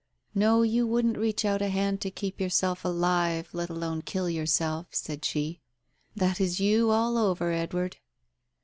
[0.33, 4.87] "No, you wouldn't reach out a hand to keep yourself alive, let alone kill yourself,"
[4.89, 5.61] said she.
[6.15, 7.97] "That is you all over, Edward."